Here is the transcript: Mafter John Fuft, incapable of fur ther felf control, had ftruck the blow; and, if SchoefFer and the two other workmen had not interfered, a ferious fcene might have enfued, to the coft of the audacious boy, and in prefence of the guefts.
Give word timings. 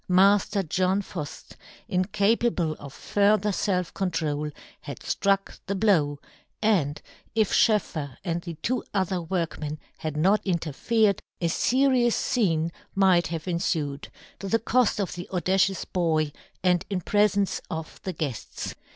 Mafter 0.09 0.67
John 0.67 1.03
Fuft, 1.03 1.51
incapable 1.87 2.75
of 2.79 2.91
fur 2.91 3.37
ther 3.37 3.49
felf 3.49 3.93
control, 3.93 4.49
had 4.79 4.99
ftruck 5.01 5.59
the 5.67 5.75
blow; 5.75 6.17
and, 6.59 6.99
if 7.35 7.51
SchoefFer 7.53 8.17
and 8.23 8.41
the 8.41 8.55
two 8.63 8.83
other 8.95 9.21
workmen 9.21 9.77
had 9.99 10.17
not 10.17 10.41
interfered, 10.43 11.19
a 11.39 11.49
ferious 11.49 12.15
fcene 12.17 12.71
might 12.95 13.27
have 13.27 13.45
enfued, 13.47 14.09
to 14.39 14.47
the 14.47 14.57
coft 14.57 14.99
of 14.99 15.13
the 15.13 15.29
audacious 15.29 15.85
boy, 15.85 16.31
and 16.63 16.83
in 16.89 17.01
prefence 17.01 17.61
of 17.69 18.01
the 18.01 18.11
guefts. 18.13 18.73